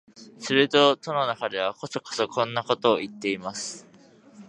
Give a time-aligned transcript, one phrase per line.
[0.39, 3.85] すると戸の中では、こそこそこんなことを言っています